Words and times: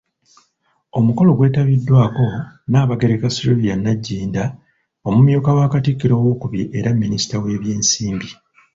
Omukolo 0.97 1.29
gwetabiddwako, 1.37 2.25
Nnabagereka 2.67 3.27
Sylivia 3.35 3.75
Nagginda, 3.83 4.43
Omumyuka 5.07 5.49
wa 5.57 5.65
Katikkiro 5.73 6.13
owookubiri 6.19 6.65
era 6.77 6.89
minisita 7.01 7.35
w'ebyensimbi. 7.43 8.29